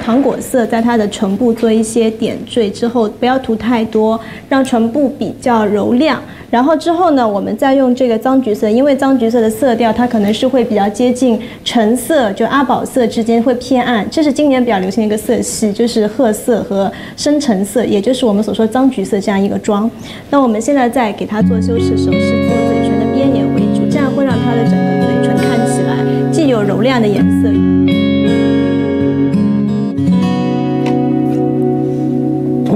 [0.00, 6.20] 糖果色在它的唇部做一些点缀之后，不要涂太多，让唇部比较柔亮。
[6.50, 14.06] 然后之后呢，我们再用这个脏橘色，因为脏橘色的色调它可能是会比较接近橙色，就阿宝色之间会偏暗。
[14.08, 19.90] 这是今年比较流行的一个色系，就是褐色和深橙色，也就是我们所说脏橘色这样一个妆。
[20.30, 25.96] 那我们现在在给它做修饰，的时候是做嘴唇的边沿为主，这样会让它的整个嘴唇看起来
[26.30, 27.73] 既有柔亮的颜色。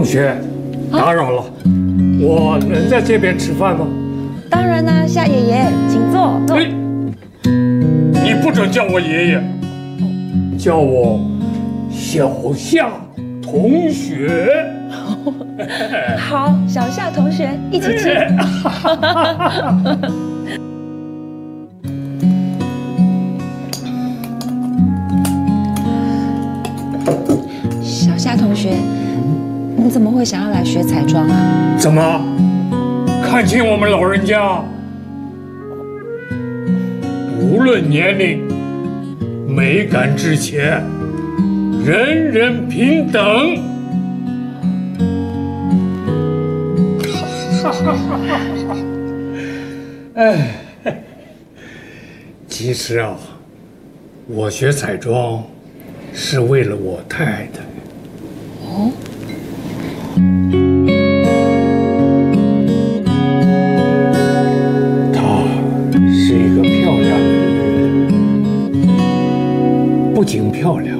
[0.09, 0.35] 学，
[0.91, 1.45] 打扰了。
[2.19, 3.87] 我能在这边吃饭吗？
[4.49, 6.41] 当然啦，夏爷爷，请坐。
[6.47, 6.59] 坐。
[8.23, 9.43] 你不准叫我爷爷，
[10.59, 11.21] 叫我
[11.91, 12.89] 小夏
[13.43, 14.51] 同学。
[16.17, 18.17] 好，小夏同学，一起吃。
[27.83, 28.73] 小夏同学。
[29.89, 31.75] 你怎么会想要来学彩妆啊？
[31.79, 32.23] 怎么
[33.25, 34.63] 看清我们老人家？
[37.41, 38.47] 无论年龄，
[39.49, 40.85] 美感之前，
[41.87, 43.57] 人人平等。
[47.63, 48.77] 哈哈哈哈哈！
[50.17, 50.51] 哎，
[52.47, 53.17] 其实啊，
[54.27, 55.43] 我学彩妆
[56.13, 57.63] 是为了我太太。
[58.67, 58.93] 哦。
[70.19, 70.99] 不仅漂亮，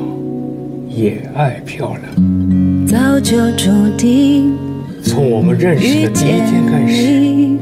[0.89, 2.87] 也爱漂亮。
[2.87, 4.55] 早就注定，
[5.03, 7.59] 从我们认识的第一天开始，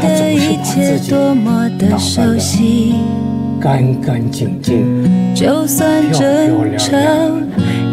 [0.00, 1.84] 她总是把自己打扮得
[3.60, 7.42] 干干净净，就算漂漂亮亮，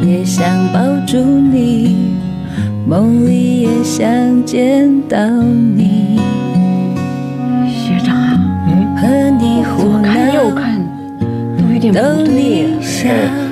[0.08, 2.14] 也想抱住你。
[2.88, 4.08] 梦里也想
[4.46, 6.18] 见到你，
[7.68, 8.40] 学长啊，
[8.96, 9.08] 和
[9.38, 10.82] 你左看右看
[11.92, 12.80] 点不对，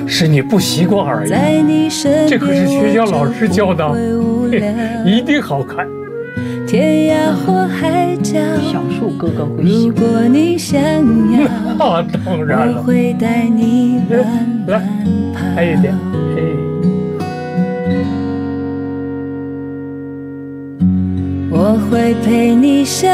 [0.06, 1.30] 是你不习惯而已。
[2.28, 3.84] 这可是学校老师教的，
[5.04, 5.86] 一定好看。
[8.62, 10.32] 小树哥哥会喜欢。
[11.78, 12.82] 那当然了。
[14.66, 14.82] 来，
[15.34, 15.94] 拍一点。
[21.50, 23.08] 我会陪你笑，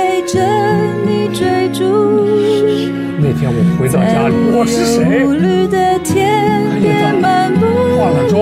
[3.19, 4.99] 那天我回到家里，我是谁？
[5.73, 7.25] 看见他
[7.97, 8.35] 化了妆，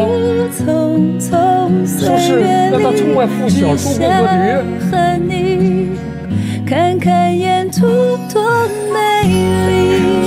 [1.87, 2.41] 说是
[2.71, 4.49] 让他从外赴小树哥哥的约。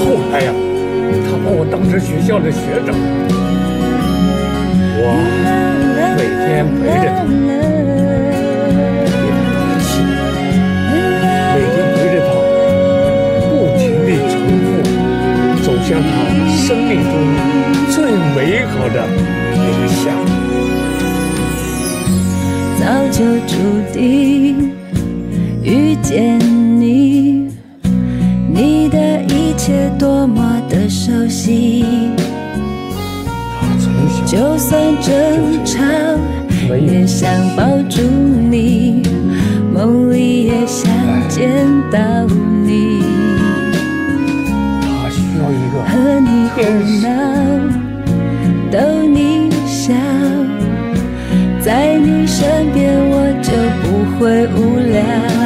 [0.04, 0.50] 后来呀，
[1.26, 2.94] 他把我当成学校的学长，
[5.00, 5.02] 我
[18.36, 19.08] 美好的
[19.56, 20.14] 影响。
[22.80, 23.54] 早就注
[23.94, 24.72] 定
[25.62, 26.40] 遇见
[26.80, 27.50] 你，
[28.50, 31.86] 你的一切多么的熟悉。
[34.26, 35.80] 就算争吵，
[36.76, 39.04] 也想抱住你，
[39.72, 40.90] 梦里也想
[41.30, 42.00] 见到
[42.66, 43.04] 你。
[45.86, 46.62] 和你胡
[47.06, 47.10] 闹，
[54.24, 55.43] 会无聊。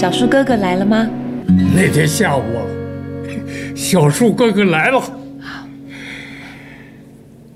[0.00, 1.06] 小树哥哥来了吗？
[1.76, 2.64] 那天下午啊，
[3.76, 5.02] 小树哥哥来了。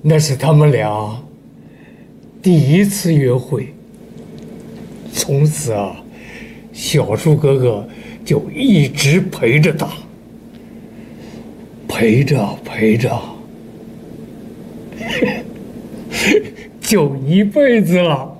[0.03, 1.25] 那是他们俩
[2.43, 3.73] 第一次约会。
[5.11, 5.97] 从此啊，
[6.71, 7.89] 小树哥哥
[8.27, 9.89] 就一直陪着他，
[11.89, 13.19] 陪着陪着，
[16.79, 18.39] 就一辈子了。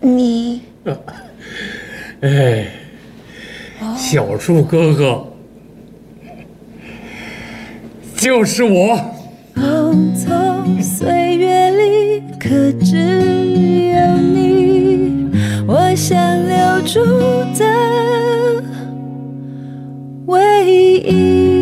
[0.00, 0.62] 你，
[2.22, 2.66] 哎，
[3.96, 5.26] 小树哥哥
[8.16, 8.98] 就是我。
[9.54, 12.48] 匆匆岁月里，可
[12.84, 15.28] 只有你，
[15.66, 16.16] 我想
[16.48, 17.04] 留住
[17.58, 17.64] 的
[20.26, 21.55] 唯一。